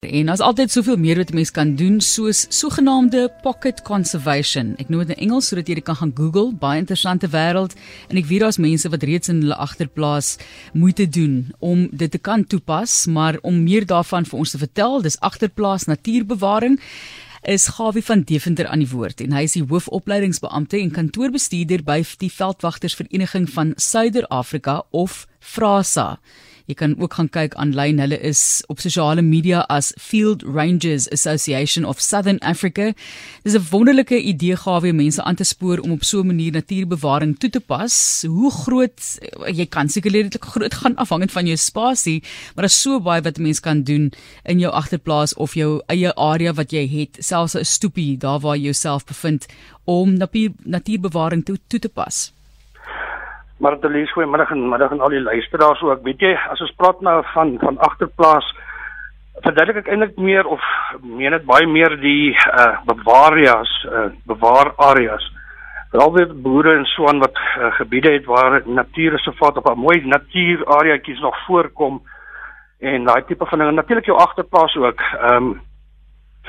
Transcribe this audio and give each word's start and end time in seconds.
En 0.00 0.30
as 0.32 0.40
altyd 0.40 0.70
soveel 0.72 0.96
meer 0.96 1.18
wat 1.20 1.34
mense 1.36 1.52
kan 1.52 1.74
doen 1.76 1.98
soos 2.00 2.46
sogenaamde 2.48 3.26
pocket 3.42 3.82
conservation. 3.84 4.70
Ek 4.80 4.88
noem 4.88 5.02
dit 5.04 5.12
in 5.12 5.26
Engels 5.26 5.50
sodat 5.52 5.68
jy 5.68 5.76
dit 5.76 5.84
kan 5.84 5.98
gaan 5.98 6.14
Google, 6.16 6.54
baie 6.56 6.80
interessante 6.80 7.28
wêreld 7.34 7.76
en 8.08 8.16
ek 8.16 8.30
weet 8.30 8.40
daar's 8.40 8.56
mense 8.56 8.88
wat 8.88 9.04
reeds 9.04 9.28
in 9.28 9.42
hulle 9.44 9.60
agterplaas 9.60 10.38
moeite 10.72 11.04
doen 11.04 11.52
om 11.60 11.84
dit 11.92 12.08
te 12.08 12.16
kan 12.16 12.46
toepas, 12.48 12.96
maar 13.12 13.36
om 13.44 13.60
meer 13.60 13.84
daarvan 13.84 14.24
vir 14.24 14.40
ons 14.40 14.56
te 14.56 14.64
vertel, 14.64 15.02
dis 15.04 15.20
agterplaas 15.20 15.84
natuurbewaring 15.92 16.80
is 17.44 17.68
Gawie 17.76 18.00
van 18.08 18.24
Deventer 18.24 18.72
aan 18.72 18.80
die 18.80 18.88
woord 18.88 19.20
en 19.20 19.36
hy 19.36 19.44
is 19.44 19.60
die 19.60 19.66
hoofopleidingsbeampte 19.68 20.80
en 20.80 20.96
kantoorbestuurder 20.96 21.84
by 21.84 22.00
die 22.24 22.32
Veldwagtersvereniging 22.32 23.52
van 23.52 23.76
Suider-Afrika 23.76 24.80
of 24.96 25.26
FRASA. 25.44 26.14
Jy 26.70 26.76
kan 26.78 26.92
ook 27.02 27.16
gaan 27.18 27.28
kyk 27.34 27.56
aanlyn. 27.58 27.98
Hulle 27.98 28.16
is 28.22 28.62
op 28.70 28.78
sosiale 28.78 29.24
media 29.26 29.64
as 29.74 29.90
Field 29.98 30.44
Rangers 30.46 31.08
Association 31.10 31.84
of 31.84 31.98
Southern 31.98 32.38
Africa. 32.46 32.92
Dis 33.42 33.56
'n 33.58 33.66
wonderlike 33.70 34.14
idee 34.14 34.56
gawe 34.56 34.90
om 34.90 34.96
mense 34.96 35.22
aan 35.22 35.34
te 35.34 35.44
spoor 35.44 35.78
om 35.78 35.90
op 35.90 36.04
so 36.04 36.20
'n 36.20 36.26
manier 36.26 36.52
natuurbewaring 36.52 37.38
toe 37.38 37.50
te 37.50 37.60
pas. 37.60 38.22
Hoe 38.26 38.50
groot 38.50 39.18
jy 39.52 39.66
kan 39.66 39.88
seker 39.88 40.12
redelik 40.12 40.44
groot 40.44 40.74
gaan 40.74 40.96
afhangend 40.96 41.32
van 41.32 41.46
jou 41.46 41.56
spasie, 41.56 42.22
maar 42.54 42.64
daar's 42.64 42.82
so 42.82 43.00
baie 43.00 43.22
wat 43.22 43.38
'n 43.38 43.42
mens 43.42 43.60
kan 43.60 43.82
doen 43.82 44.12
in 44.44 44.58
jou 44.58 44.72
agterplaas 44.72 45.34
of 45.34 45.54
jou 45.54 45.82
eie 45.86 46.14
area 46.14 46.52
wat 46.52 46.70
jy 46.70 46.86
het, 46.88 47.16
selfs 47.18 47.54
'n 47.54 47.64
stoepie 47.64 48.16
daar 48.16 48.40
waar 48.40 48.56
jy 48.56 48.62
jouself 48.62 49.04
bevind 49.04 49.46
om 49.84 50.16
natuurbewaring 50.64 51.44
toe, 51.44 51.58
toe 51.66 51.78
te 51.78 51.88
pas. 51.88 52.32
Maar 53.60 53.80
dit 53.80 53.90
lees 53.90 54.12
goeiemiddag 54.12 54.50
en 54.50 54.68
middag 54.68 54.90
aan 54.90 55.00
al 55.00 55.12
die 55.12 55.20
luisteraars 55.20 55.82
ook. 55.82 56.02
Weet 56.02 56.22
jy, 56.24 56.32
as 56.48 56.60
ons 56.64 56.72
praat 56.80 57.00
nou 57.04 57.18
van 57.34 57.58
van 57.60 57.78
agterplaas, 57.78 58.46
verduidelik 59.44 59.82
ek 59.82 59.90
eintlik 59.92 60.16
meer 60.16 60.48
of 60.48 60.64
meen 61.02 61.36
dit 61.36 61.44
baie 61.44 61.66
meer 61.68 61.92
die 62.00 62.32
uh 62.32 62.80
bewaarias, 62.88 63.74
uh 63.84 64.06
bewaar 64.24 64.72
areas. 64.90 65.28
Veral 65.92 66.12
weer 66.14 66.32
boere 66.32 66.72
en 66.78 66.86
so 66.88 67.08
aan 67.10 67.20
wat 67.20 67.36
uh, 67.36 67.72
gebiede 67.76 68.12
het 68.12 68.24
waar 68.24 68.62
natuurreservaat 68.64 69.56
op 69.56 69.68
'n 69.70 69.78
mooi 69.78 70.00
natuurareaatjies 70.06 71.20
nog 71.20 71.36
voorkom 71.46 72.02
en 72.78 73.04
daai 73.04 73.24
tipe 73.24 73.46
van 73.46 73.58
dinge. 73.58 73.72
Natuurlik 73.72 74.06
jou 74.06 74.18
agterplaas 74.18 74.76
ook. 74.76 75.00
Ehm 75.00 75.34
um, 75.36 75.60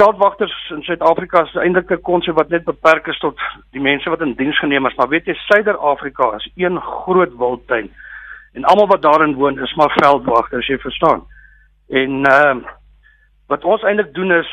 veldwagters 0.01 0.53
in 0.73 0.81
Suid-Afrika 0.83 1.43
is 1.45 1.55
eintlik 1.55 1.91
'n 1.91 2.01
konsep 2.01 2.35
wat 2.35 2.49
net 2.49 2.63
beperk 2.65 3.07
is 3.07 3.19
tot 3.19 3.37
die 3.71 3.81
mense 3.81 4.09
wat 4.09 4.21
in 4.21 4.33
diens 4.33 4.59
geneem 4.59 4.85
is, 4.85 4.95
maar 4.95 5.09
weet 5.09 5.25
jy 5.25 5.33
Suider-Afrika 5.33 6.35
is 6.35 6.49
een 6.55 6.81
groot 6.81 7.33
wildtuin 7.37 7.91
en 8.53 8.63
almal 8.63 8.87
wat 8.87 9.01
daarin 9.01 9.35
woon 9.35 9.59
is 9.59 9.73
maar 9.75 9.91
veldwagters, 10.03 10.67
jy 10.67 10.77
verstaan. 10.77 11.23
En 11.89 12.25
ehm 12.25 12.57
uh, 12.57 12.69
wat 13.47 13.65
ons 13.65 13.83
eintlik 13.83 14.13
doen 14.13 14.31
is 14.31 14.49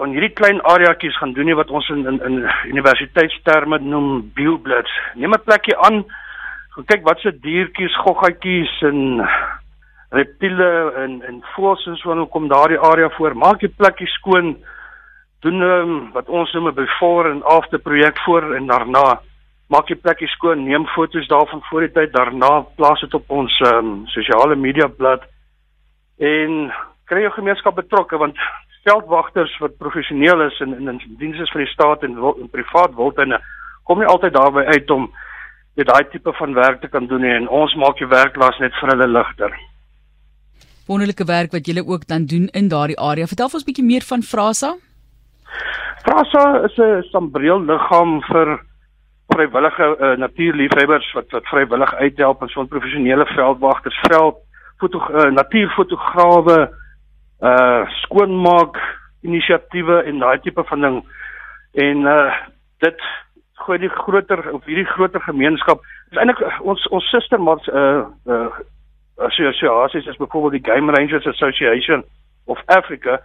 in 0.00 0.14
hierdie 0.16 0.32
klein 0.32 0.62
areaatjies 0.62 1.16
gaan 1.18 1.32
doen 1.36 1.44
nie 1.44 1.56
wat 1.58 1.70
ons 1.70 1.88
in 1.88 2.06
in, 2.06 2.20
in 2.28 2.36
universiteitsterme 2.64 3.78
noem 3.78 4.30
bioblits. 4.34 4.92
Neem 5.14 5.34
'n 5.34 5.44
plekkie 5.44 5.76
aan, 5.76 6.04
gaan 6.74 6.84
kyk 6.84 7.02
wat 7.08 7.20
se 7.20 7.38
diertjies, 7.40 7.96
goggatjies 7.96 8.82
en 8.82 9.28
reptiele 10.12 10.92
en 11.02 11.20
en 11.28 11.40
voëls 11.54 11.86
en 11.88 11.96
so 11.96 12.12
en 12.12 12.28
kom 12.28 12.48
daardie 12.48 12.80
area 12.80 13.08
voor. 13.16 13.36
Maak 13.36 13.60
die 13.64 13.72
plekkie 13.72 14.08
skoon. 14.18 14.56
Doen 15.42 15.62
um, 15.66 15.94
wat 16.14 16.28
ons 16.28 16.52
noem 16.52 16.68
'n 16.68 16.74
before 16.74 17.30
en 17.30 17.42
after 17.42 17.78
projek 17.78 18.18
voor 18.24 18.54
en 18.54 18.66
daarna. 18.66 19.20
Maak 19.68 19.86
die 19.86 19.96
plekkie 19.96 20.28
skoon, 20.28 20.64
neem 20.64 20.86
foto's 20.86 21.26
daarvan 21.26 21.62
voor 21.62 21.80
die 21.80 21.92
tyd, 21.92 22.12
daarna 22.12 22.60
plaas 22.76 23.00
dit 23.00 23.14
op 23.14 23.30
ons 23.30 23.60
um, 23.60 24.06
sosiale 24.06 24.56
media 24.56 24.86
blad. 24.86 25.22
En 26.18 26.72
kry 27.04 27.20
jou 27.20 27.32
gemeenskap 27.32 27.74
betrokke 27.74 28.16
want 28.18 28.36
veldwagters 28.84 29.58
wat 29.58 29.78
professioneel 29.78 30.42
is 30.42 30.60
en 30.60 30.88
in 30.88 31.00
dienste 31.18 31.46
van 31.52 31.60
die 31.60 31.72
staat 31.72 32.02
en, 32.02 32.20
wil, 32.20 32.36
en 32.40 32.50
privaat 32.50 32.94
wildtuine 32.94 33.40
kom 33.84 33.98
nie 33.98 34.06
altyd 34.06 34.34
daarby 34.34 34.60
uit 34.60 34.90
om 34.90 35.10
dit 35.74 35.86
daai 35.86 36.04
tipe 36.10 36.32
van 36.32 36.54
werk 36.54 36.80
te 36.80 36.88
kan 36.88 37.06
doen 37.06 37.20
nie. 37.20 37.34
En 37.34 37.48
ons 37.48 37.74
maak 37.74 37.98
die 37.98 38.06
werklas 38.06 38.58
net 38.58 38.74
vir 38.80 38.88
hulle 38.88 39.08
ligter 39.08 39.71
wonderlike 40.86 41.24
werk 41.24 41.52
wat 41.52 41.66
julle 41.66 41.86
ook 41.86 42.06
dan 42.06 42.24
doen 42.26 42.48
in 42.52 42.68
daardie 42.68 42.98
area. 42.98 43.26
Vertel 43.26 43.50
ons 43.52 43.62
'n 43.62 43.70
bietjie 43.70 43.84
meer 43.84 44.02
van 44.02 44.22
Frasa. 44.22 44.74
Frasa 46.04 46.64
is 46.64 46.76
'n 46.76 47.02
sambreel 47.10 47.60
liggaam 47.60 48.22
vir 48.22 48.60
vrywillige 49.26 49.96
uh, 50.00 50.16
natuurliefhebbers 50.16 51.12
wat 51.12 51.30
wat 51.30 51.46
vrywillig 51.46 51.94
uithelp 51.94 52.42
en 52.42 52.48
so 52.48 52.60
'n 52.60 52.68
professionele 52.68 53.26
veldwagters, 53.26 54.00
veld 54.08 54.36
foto 54.78 54.98
uh, 54.98 55.30
natuurfotograwe, 55.30 56.70
uh 57.42 57.82
skoonmaak 58.02 58.76
inisiatiewe 59.22 60.02
en 60.02 60.18
daai 60.18 60.40
tipe 60.40 60.64
van 60.64 60.80
ding. 60.80 60.98
En 61.72 61.98
uh 62.16 62.32
dit 62.78 63.00
gooi 63.54 63.78
die 63.78 63.88
groter 63.88 64.52
of 64.52 64.64
hierdie 64.64 64.86
groter 64.94 65.22
gemeenskap 65.22 65.82
is 66.10 66.18
eintlik 66.18 66.42
ons 66.60 66.86
ons 66.88 67.10
suster 67.14 67.40
maar 67.40 67.62
uh 67.70 68.02
uh 68.26 68.48
assosiasies 69.16 70.06
is 70.06 70.16
byvoorbeeld 70.16 70.62
die 70.62 70.72
Game 70.72 70.92
Rangers 70.92 71.26
Association 71.26 72.04
of 72.44 72.58
Africa 72.66 73.20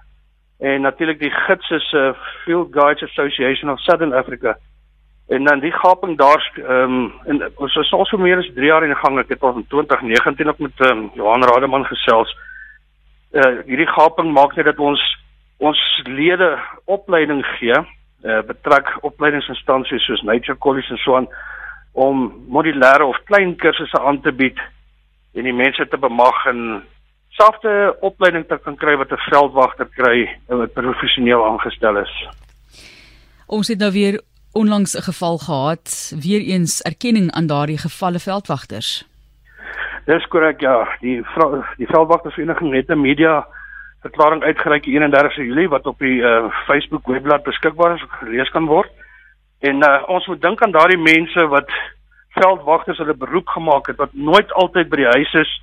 en 0.58 0.82
natuurlik 0.82 1.20
die 1.20 1.32
gids 1.32 1.70
is 1.70 1.92
uh, 1.94 2.14
Field 2.44 2.68
Guides 2.72 3.04
Association 3.04 3.70
of 3.70 3.80
Southern 3.80 4.14
Africa. 4.14 4.58
En 5.28 5.44
dan 5.44 5.60
die 5.60 5.72
gaping 5.72 6.18
daar 6.18 6.52
ehm 6.56 6.94
um, 6.94 7.14
en 7.26 7.52
ons 7.56 7.76
is 7.76 7.92
al 7.92 8.06
so 8.06 8.18
meer 8.18 8.38
as 8.38 8.50
3 8.56 8.66
jaar 8.66 8.84
in 8.84 8.96
gang. 8.96 9.20
Ek 9.20 9.30
het 9.30 9.42
al 9.42 9.56
in 9.56 9.68
2019 9.68 10.50
ook 10.50 10.60
met 10.60 10.80
um, 10.80 11.12
Johan 11.14 11.44
Rademan 11.44 11.86
gesels. 11.86 12.38
Uh 13.32 13.60
hierdie 13.66 13.88
gaping 13.88 14.32
maak 14.34 14.56
net 14.56 14.66
dat 14.66 14.80
ons 14.80 15.04
ons 15.58 16.02
lede 16.06 16.58
opleiding 16.86 17.46
gee, 17.58 17.76
uh 18.24 18.42
betrek 18.48 18.98
opleidingsinstansies 19.02 20.06
soos 20.06 20.22
Nature 20.22 20.58
College 20.58 20.90
en 20.90 20.98
so 20.98 21.16
aan 21.16 21.28
om 21.92 22.46
modulêre 22.48 23.04
of 23.04 23.20
klein 23.26 23.56
kursusse 23.56 24.00
aan 24.00 24.22
te 24.22 24.32
bied 24.32 24.60
en 25.38 25.44
die 25.44 25.54
mense 25.54 25.88
te 25.88 25.98
bemag 25.98 26.46
en 26.52 26.84
selfde 27.38 27.96
opleiding 28.02 28.48
te 28.48 28.58
kan 28.64 28.78
kry 28.78 28.96
wat 28.98 29.12
'n 29.12 29.30
veldwagter 29.30 29.88
kry 29.96 30.28
en 30.50 30.58
wat 30.58 30.74
professioneel 30.74 31.46
aangestel 31.46 31.98
is. 31.98 32.14
Ons 33.48 33.68
het 33.68 33.80
nou 33.80 33.92
weer 33.92 34.22
onlangs 34.54 34.96
'n 34.96 35.02
geval 35.02 35.38
gehad, 35.38 36.14
weer 36.22 36.42
eens 36.42 36.82
erkenning 36.82 37.32
aan 37.32 37.48
daardie 37.48 37.78
gevalle 37.78 38.20
veldwagters. 38.20 39.06
Dis 40.06 40.28
korrek 40.28 40.60
ja, 40.62 40.88
die 41.00 41.26
die 41.78 41.88
veldwagtersvereniging 41.88 42.74
het 42.74 42.90
'n 42.90 43.02
media 43.02 43.46
verklaring 44.02 44.44
uitgereik 44.44 44.84
die 44.84 44.94
31 44.94 45.36
Julie 45.36 45.70
wat 45.70 45.86
op 45.86 46.00
die 46.00 46.22
uh, 46.22 46.46
Facebook 46.66 47.08
webblad 47.08 47.44
beskikbaar 47.44 47.96
is, 47.96 48.04
gelees 48.20 48.50
kan 48.50 48.66
word. 48.66 48.90
En 49.60 49.84
uh, 49.84 50.04
ons 50.08 50.28
moet 50.28 50.42
dink 50.42 50.62
aan 50.62 50.72
daardie 50.72 51.02
mense 51.02 51.48
wat 51.48 51.70
veldwagters 52.42 52.98
hulle 52.98 53.14
beroep 53.14 53.48
gemaak 53.48 53.88
het 53.88 53.98
wat 54.02 54.14
nooit 54.14 54.52
altyd 54.62 54.90
by 54.90 55.02
die 55.02 55.14
huis 55.16 55.34
is 55.34 55.54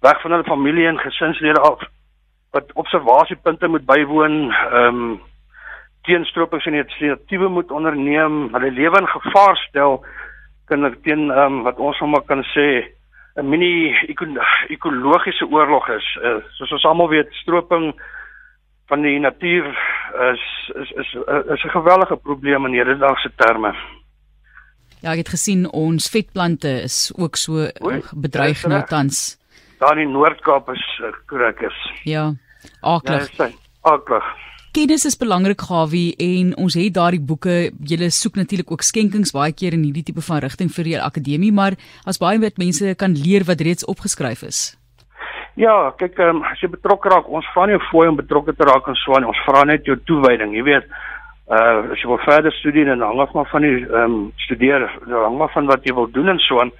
weg 0.00 0.20
van 0.22 0.30
hulle 0.30 0.48
familie 0.48 0.86
en 0.88 0.98
gesinslede 0.98 1.60
af 1.60 1.82
wat 2.50 2.72
observasiepunte 2.74 3.68
moet 3.68 3.86
bywoon 3.86 4.38
ehm 4.52 5.02
um, 5.02 5.20
teenstropings 6.08 6.64
en 6.66 6.74
inisiatiewe 6.74 7.48
moet 7.48 7.70
onderneem 7.70 8.48
hulle 8.54 8.70
lewe 8.70 9.00
in 9.00 9.08
gevaar 9.08 9.56
stel 9.68 10.00
kan 10.66 10.96
teen 11.02 11.30
ehm 11.30 11.58
um, 11.58 11.62
wat 11.68 11.78
ons 11.78 11.96
sommer 11.96 12.22
kan 12.26 12.44
sê 12.54 12.68
'n 13.36 13.48
mini 13.48 13.94
ekologiese 14.68 15.46
oorlog 15.46 15.88
is. 15.88 16.06
Uh, 16.22 16.40
soos 16.56 16.72
ons 16.72 16.84
almal 16.84 17.08
weet 17.08 17.32
stroping 17.42 17.94
van 18.88 19.02
die 19.02 19.18
natuur 19.18 19.66
is 20.32 20.70
is 20.82 20.90
is 21.54 21.64
'n 21.64 21.76
gewellige 21.78 22.16
probleem 22.16 22.66
in 22.66 22.74
hedendaagse 22.74 23.30
terme 23.36 23.74
Ja, 25.00 25.14
ek 25.14 25.24
het 25.24 25.32
gesien 25.32 25.64
ons 25.72 26.10
vetplante 26.12 26.82
is 26.84 27.08
ook 27.16 27.36
so 27.40 27.70
Oei, 27.84 28.02
bedreig 28.12 28.66
nou 28.68 28.82
tans. 28.88 29.38
Daar 29.80 29.98
in 29.98 30.12
Noord-Kaap 30.12 30.68
is 30.74 30.84
eh, 31.00 31.66
is. 31.66 31.78
Ja. 32.04 32.34
Aklig. 32.80 33.30
Ja, 33.38 33.48
aklig. 33.80 34.24
Kennis 34.70 35.04
is 35.04 35.16
belangrik 35.18 35.64
Gawie 35.66 36.12
en 36.16 36.52
ons 36.56 36.76
het 36.78 36.92
daardie 36.94 37.20
boeke. 37.20 37.72
Julle 37.82 38.10
soek 38.10 38.36
natuurlik 38.36 38.70
ook 38.70 38.84
skenkings 38.86 39.32
baie 39.34 39.52
keer 39.52 39.74
in 39.74 39.82
hierdie 39.82 40.04
tipe 40.06 40.22
van 40.22 40.44
rigting 40.44 40.70
vir 40.70 40.92
julle 40.92 41.02
akademie, 41.02 41.50
maar 41.50 41.74
as 42.06 42.20
baie 42.22 42.38
wat 42.38 42.60
mense 42.60 42.94
kan 42.94 43.16
leer 43.16 43.42
wat 43.48 43.64
reeds 43.66 43.88
opgeskryf 43.90 44.44
is. 44.46 44.60
Ja, 45.58 45.90
kyk, 45.98 46.20
um, 46.22 46.44
as 46.46 46.60
jy 46.62 46.70
betrokke 46.70 47.10
raak, 47.10 47.26
ons 47.28 47.48
vra 47.54 47.66
nie 47.66 47.74
'n 47.74 47.88
fooi 47.90 48.06
om 48.08 48.16
betrokke 48.16 48.54
te 48.54 48.64
raak 48.64 48.86
aan. 48.86 49.24
Ons 49.24 49.42
vra 49.44 49.64
net 49.64 49.84
jou 49.84 49.96
toewyding, 50.06 50.54
jy 50.54 50.62
weet 50.62 50.86
uh 51.50 51.90
as 51.92 52.02
jy 52.02 52.08
wil 52.08 52.22
verder 52.22 52.52
studeer 52.52 52.88
en 52.92 53.00
hang 53.02 53.20
af 53.20 53.32
maar 53.34 53.48
van 53.50 53.62
die 53.66 53.86
ehm 53.86 54.02
um, 54.02 54.32
studeer 54.46 54.86
hang 55.08 55.40
af 55.40 55.52
van 55.52 55.66
wat 55.66 55.84
jy 55.84 55.94
wil 55.94 56.10
doen 56.10 56.28
en 56.28 56.38
so 56.38 56.60
aan 56.60 56.72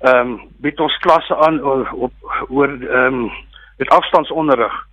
ehm 0.00 0.20
um, 0.20 0.40
bied 0.64 0.80
ons 0.80 0.98
klasse 1.04 1.36
aan 1.46 1.62
op 1.92 2.12
oor 2.48 2.68
ehm 2.68 3.22
um, 3.22 3.30
met 3.78 3.88
afstandsonderrig. 3.88 4.86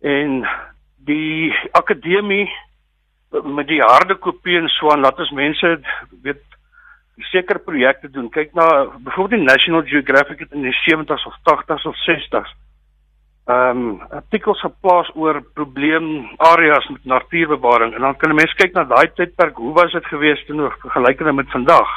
En 0.00 0.48
die 0.96 1.54
akademie 1.70 2.52
met 3.42 3.66
die 3.66 3.80
harde 3.80 4.14
kopie 4.14 4.58
en 4.58 4.68
so 4.68 4.90
aan 4.90 5.00
laat 5.00 5.18
ons 5.18 5.30
mense 5.30 5.78
weet 6.22 6.42
sekere 7.30 7.58
projekte 7.58 8.10
doen. 8.10 8.28
Kyk 8.30 8.52
na 8.54 8.66
byvoorbeeld 8.98 9.40
die 9.40 9.50
National 9.50 9.82
Geographic 9.82 10.46
in 10.50 10.62
die 10.62 10.76
70s 10.84 11.26
of 11.26 11.36
80s 11.54 11.86
of 11.88 11.96
60s 12.08 12.52
ehm 13.44 13.78
um, 13.78 14.00
artikels 14.10 14.60
geplaas 14.60 15.10
oor 15.14 15.42
probleem 15.52 16.30
areas 16.36 16.88
met 16.88 17.04
natuurbewaring 17.04 17.94
en 17.94 18.00
dan 18.00 18.16
kan 18.16 18.30
'n 18.30 18.34
mens 18.34 18.54
kyk 18.54 18.72
na 18.72 18.84
daai 18.84 19.12
tydperk, 19.12 19.56
hoe 19.56 19.74
was 19.74 19.92
dit 19.92 20.06
gewees 20.06 20.44
teenoor 20.46 20.76
vergelykende 20.80 21.32
met 21.32 21.50
vandag? 21.50 21.88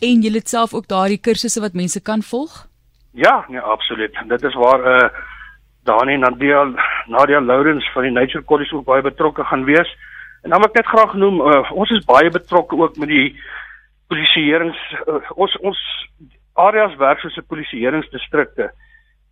En 0.00 0.22
jy 0.22 0.32
het 0.34 0.48
self 0.48 0.74
ook 0.74 0.88
daardie 0.88 1.20
kursusse 1.20 1.60
wat 1.60 1.72
mense 1.72 2.02
kan 2.02 2.22
volg? 2.22 2.66
Ja, 3.12 3.44
nee, 3.48 3.60
absoluut. 3.60 4.18
Dit 4.28 4.42
is 4.42 4.54
waar 4.54 4.80
'n 4.80 4.86
uh, 4.86 5.04
eh, 5.04 5.10
Dani 5.84 6.16
Nadia 6.16 6.64
Nadia 7.06 7.40
Lourens 7.40 7.92
van 7.92 8.02
die 8.02 8.10
Nature 8.10 8.44
College 8.44 8.74
ook 8.74 8.84
baie 8.84 9.02
betrokke 9.02 9.44
gaan 9.44 9.64
wees. 9.64 9.96
En 10.42 10.50
dan 10.50 10.58
wil 10.60 10.68
ek 10.68 10.74
net 10.74 10.86
graag 10.86 11.14
noem, 11.14 11.40
uh, 11.40 11.72
ons 11.72 11.90
is 11.90 12.04
baie 12.04 12.30
betrokke 12.30 12.76
ook 12.76 12.96
met 12.96 13.08
die 13.08 13.36
polisieerings 14.08 14.78
uh, 15.06 15.30
ons 15.34 15.56
ons 15.56 15.78
areas 16.54 16.96
werk 16.96 17.20
soos 17.20 17.36
'n 17.36 17.46
polisieeringsdistrikte. 17.48 18.70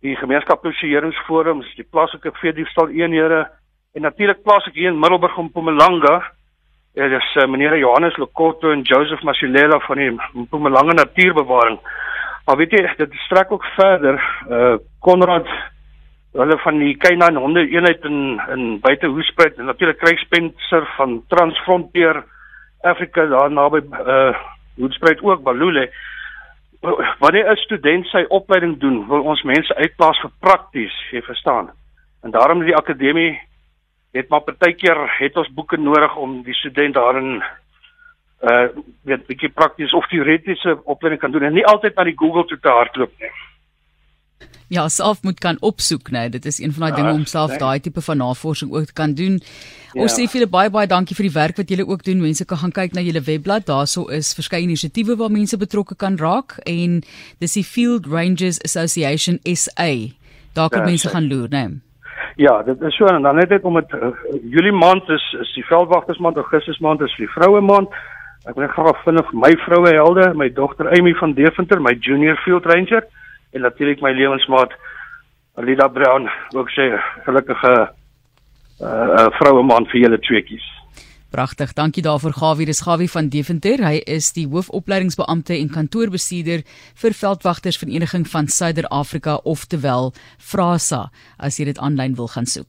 Die 0.01 0.15
gemeenskapspolisieeringsforums, 0.15 1.75
die 1.75 1.87
plaaslike 1.91 2.31
veediefstal 2.33 2.89
eenhede 2.89 3.49
en 3.93 4.01
natuurlik 4.01 4.43
plaaslik 4.43 4.75
hier 4.75 4.89
in 4.89 4.99
Middelburg 4.99 5.37
en 5.37 5.43
Mpumalanga. 5.43 6.31
Dit 6.93 7.11
is 7.11 7.35
uh, 7.35 7.47
meneer 7.47 7.77
Johannes 7.77 8.17
Lekotto 8.17 8.71
en 8.71 8.81
Joseph 8.81 9.23
Masilela 9.23 9.79
van 9.79 9.97
die 9.97 10.11
Mpumalanga 10.33 10.93
Natuurbewaring. 10.93 11.79
Maar 12.45 12.57
weet 12.57 12.71
jy, 12.71 12.93
dit 12.97 13.13
strek 13.13 13.51
ook 13.51 13.65
verder. 13.75 14.17
Uh 14.49 14.75
Konrad 14.99 15.47
hulle 16.31 16.57
van 16.63 16.77
die 16.79 16.95
Kainan 16.97 17.35
honde 17.35 17.63
eenheid 17.67 18.03
in 18.07 18.41
in 18.55 18.79
buite 18.79 19.07
Hoespruit 19.07 19.57
en 19.57 19.65
natuurlik 19.65 19.97
Kruispenser 19.97 20.87
van 20.97 21.23
Transfrontier 21.27 22.23
Afrika 22.81 23.25
daar 23.25 23.51
naby 23.51 23.81
uh 23.91 24.35
Hoespruit 24.75 25.21
ook 25.21 25.43
Balule. 25.43 25.89
Wanneer 27.21 27.51
'n 27.51 27.55
student 27.55 28.05
sy 28.05 28.25
opleiding 28.27 28.79
doen, 28.79 29.07
wil 29.07 29.21
ons 29.21 29.43
mense 29.43 29.75
uitplaas 29.75 30.19
vir 30.21 30.31
prakties, 30.39 30.93
jy 31.11 31.21
verstaan. 31.21 31.69
En 32.23 32.31
daarom 32.31 32.63
die 32.65 32.75
akademie 32.75 33.39
het 34.11 34.29
maar 34.29 34.41
partykeer 34.41 35.17
het 35.17 35.37
ons 35.37 35.53
boeke 35.53 35.77
nodig 35.77 36.15
om 36.15 36.41
die 36.43 36.53
student 36.53 36.93
daarin 36.93 37.43
uh 38.41 38.67
weet 39.03 39.27
bietjie 39.27 39.49
prakties 39.49 39.93
of 39.93 40.07
teoretiese 40.07 40.79
opleiding 40.83 41.21
kan 41.21 41.31
doen 41.31 41.43
en 41.43 41.53
nie 41.53 41.65
altyd 41.65 41.95
na 41.95 42.03
die 42.03 42.17
Google 42.17 42.45
toe 42.45 42.57
te 42.59 42.69
hardloop 42.69 43.11
nie 43.19 43.29
ja, 44.71 44.87
self 44.87 45.23
moet 45.23 45.39
kan 45.39 45.57
opsoek, 45.59 46.11
né? 46.15 46.29
Dit 46.31 46.45
is 46.45 46.59
een 46.59 46.71
van 46.71 46.87
daai 46.87 46.95
dinge 46.95 47.11
om 47.11 47.25
self 47.25 47.57
daai 47.59 47.79
tipe 47.83 48.01
van 48.01 48.17
navorsing 48.17 48.71
ook 48.71 48.85
te 48.85 48.93
kan 48.93 49.13
doen. 49.13 49.41
Ja. 49.91 50.05
Ons 50.05 50.15
sê 50.15 50.23
vir 50.23 50.39
julle 50.39 50.51
baie 50.51 50.71
baie 50.71 50.87
dankie 50.87 51.17
vir 51.17 51.27
die 51.27 51.35
werk 51.35 51.59
wat 51.59 51.73
julle 51.73 51.87
ook 51.87 52.05
doen. 52.07 52.21
Mense 52.23 52.47
kan 52.47 52.61
gaan 52.61 52.71
kyk 52.71 52.95
na 52.95 53.03
julle 53.03 53.19
webblad. 53.27 53.67
Daarso 53.67 54.05
is 54.07 54.31
verskeie 54.37 54.63
inisiatiewe 54.63 55.17
waar 55.19 55.33
mense 55.33 55.59
betrokke 55.59 55.99
kan 55.99 56.15
raak 56.21 56.55
en 56.63 57.01
dis 57.43 57.59
die 57.59 57.67
Field 57.67 58.07
Rangers 58.07 58.61
Association 58.63 59.43
SA. 59.43 59.91
Daar 60.55 60.69
kan 60.71 60.85
ja, 60.85 60.91
mense 60.93 61.11
gaan 61.11 61.27
loer, 61.27 61.51
né? 61.51 61.65
Ja, 62.39 62.61
dit 62.63 62.81
is 62.81 62.95
so 62.95 63.11
en 63.11 63.27
dan 63.27 63.35
net 63.35 63.49
net 63.49 63.67
om 63.67 63.75
dit 63.75 63.93
uh, 63.99 64.15
Julie 64.55 64.71
maand 64.71 65.09
is 65.09 65.25
is 65.41 65.51
die 65.59 65.67
veldwagtersmaand, 65.67 66.39
Augustus 66.39 66.79
maand 66.79 67.01
is 67.01 67.15
die 67.19 67.29
vroue 67.35 67.59
maand. 67.61 67.91
Ek 68.47 68.55
wil 68.55 68.71
graag 68.71 69.03
vind 69.03 69.19
of 69.19 69.33
my 69.35 69.51
vroue 69.67 69.91
helde, 69.91 70.31
my 70.33 70.47
dogter 70.49 70.87
Amy 70.95 71.11
van 71.19 71.35
Deventer, 71.35 71.81
my 71.81 71.97
junior 71.99 72.39
field 72.45 72.65
ranger 72.65 73.03
en 73.51 73.61
natuurlik 73.61 74.01
my 74.01 74.11
lewensmaat 74.15 74.75
Alida 75.59 75.87
Brown 75.87 76.29
ook 76.55 76.69
sê 76.71 76.91
gelukkige 77.25 77.73
uh, 77.81 78.87
uh 78.87 79.27
vroue 79.39 79.63
man 79.63 79.85
vir 79.91 80.05
julle 80.05 80.19
tweeetjies. 80.19 80.67
Pragtig. 81.31 81.73
Dankie 81.73 82.03
daarvoor 82.03 82.33
Gawie. 82.33 82.65
Dis 82.65 82.81
Gawie 82.83 83.09
van 83.11 83.29
Deventer. 83.31 83.79
Hy 83.79 84.01
is 84.03 84.33
die 84.35 84.43
hoofopleidingsbeampte 84.51 85.55
en 85.55 85.69
kantoorbestuurder 85.71 86.65
vir 87.03 87.15
Veldwagters 87.15 87.79
Vereniging 87.79 88.25
van 88.27 88.51
Suider-Afrika, 88.51 89.37
oftewel 89.47 90.11
FRASA, 90.37 91.05
as 91.39 91.59
jy 91.59 91.69
dit 91.71 91.79
aanlyn 91.79 92.17
wil 92.19 92.27
gaan 92.27 92.45
soek. 92.45 92.67